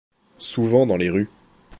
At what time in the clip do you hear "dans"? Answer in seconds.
0.87-0.97